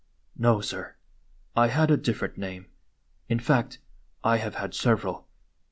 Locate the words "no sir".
0.35-0.95